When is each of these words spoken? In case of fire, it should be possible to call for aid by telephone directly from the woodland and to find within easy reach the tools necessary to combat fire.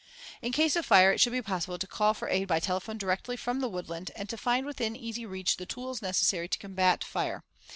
In 0.41 0.51
case 0.51 0.75
of 0.75 0.83
fire, 0.83 1.11
it 1.13 1.19
should 1.21 1.29
be 1.31 1.43
possible 1.43 1.77
to 1.77 1.85
call 1.85 2.15
for 2.15 2.27
aid 2.27 2.47
by 2.47 2.59
telephone 2.59 2.97
directly 2.97 3.37
from 3.37 3.59
the 3.59 3.69
woodland 3.69 4.09
and 4.15 4.27
to 4.29 4.35
find 4.35 4.65
within 4.65 4.95
easy 4.95 5.27
reach 5.27 5.57
the 5.57 5.67
tools 5.67 6.01
necessary 6.01 6.47
to 6.47 6.57
combat 6.57 7.03
fire. 7.03 7.43